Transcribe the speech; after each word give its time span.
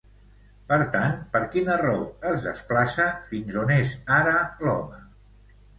Per 0.71 0.79
tant, 0.95 1.13
per 1.35 1.41
quina 1.57 1.75
raó 1.83 2.01
es 2.31 2.49
desplaça 2.49 3.07
fins 3.29 3.61
on 3.67 3.77
és 3.79 3.97
ara, 4.21 4.37
l'home? 4.67 5.09